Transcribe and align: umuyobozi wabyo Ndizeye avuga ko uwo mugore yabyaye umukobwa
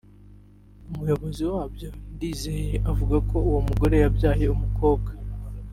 umuyobozi 0.89 1.43
wabyo 1.51 1.89
Ndizeye 2.13 2.75
avuga 2.91 3.15
ko 3.29 3.35
uwo 3.49 3.59
mugore 3.67 3.95
yabyaye 4.03 4.45
umukobwa 4.55 5.11